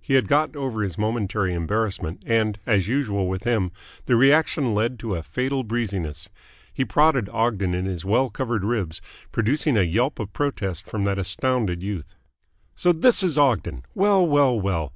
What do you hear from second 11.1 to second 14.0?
astounded youth. "So this is Ogden!